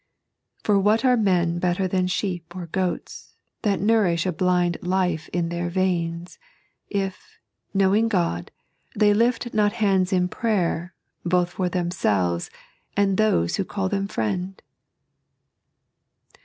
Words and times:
For 0.63 0.79
what 0.79 1.05
are 1.05 1.15
men 1.15 1.59
batter 1.59 1.87
than 1.87 2.07
sheep 2.07 2.55
or 2.55 2.65
goata. 2.65 3.35
That 3.61 3.79
nourish 3.79 4.25
a 4.25 4.31
blind 4.31 4.77
life 4.81 5.29
in 5.29 5.49
their 5.49 5.69
veins, 5.69 6.39
If, 6.89 7.37
knowing 7.71 8.05
Ood, 8.05 8.49
the; 8.95 9.13
lift 9.13 9.53
not 9.53 9.73
hands 9.73 10.11
in 10.11 10.27
prayer 10.27 10.95
Both 11.23 11.51
for 11.51 11.69
thBQUelTeB 11.69 12.49
and 12.97 13.17
those 13.17 13.57
who 13.57 13.63
call 13.63 13.89
them 13.89 14.07
friend 14.07 14.59